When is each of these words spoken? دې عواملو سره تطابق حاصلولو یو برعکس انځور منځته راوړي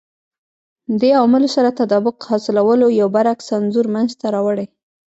دې 0.99 1.09
عواملو 1.19 1.49
سره 1.55 1.75
تطابق 1.79 2.15
حاصلولو 2.29 2.87
یو 2.99 3.07
برعکس 3.15 3.47
انځور 3.57 3.85
منځته 3.95 4.25
راوړي 4.35 4.65